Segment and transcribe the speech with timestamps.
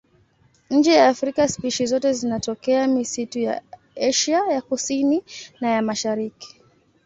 [0.71, 3.61] Nje ya Afrika spishi zote zinatokea misitu ya
[3.95, 5.23] Asia ya Kusini
[5.61, 6.61] na ya Mashariki.